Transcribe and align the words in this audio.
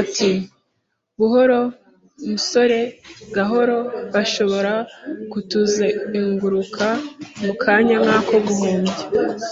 Ati: 0.00 0.30
“Buhoro, 1.18 1.60
musore, 2.30 2.78
gahoro.” 3.34 3.78
“Bashobora 4.12 4.74
kutuzenguruka 5.30 6.86
mu 7.44 7.52
kanya 7.62 7.96
nk'ako 8.04 8.34
guhumbya 8.46 8.96